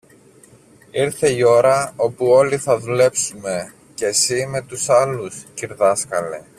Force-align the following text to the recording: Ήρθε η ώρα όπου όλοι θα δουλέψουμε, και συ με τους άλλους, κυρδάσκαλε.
Ήρθε 0.91 1.31
η 1.31 1.41
ώρα 1.43 1.93
όπου 1.95 2.25
όλοι 2.29 2.57
θα 2.57 2.79
δουλέψουμε, 2.79 3.73
και 3.95 4.11
συ 4.11 4.45
με 4.47 4.61
τους 4.61 4.89
άλλους, 4.89 5.45
κυρδάσκαλε. 5.53 6.41